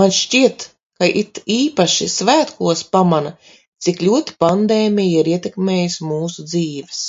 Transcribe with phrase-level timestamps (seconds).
[0.00, 0.66] Man šķiet,
[1.00, 3.34] ka it īpaši svētkos pamana,
[3.88, 7.06] cik ļoti pandēmija ir ietekmējusi mūsu dzīves.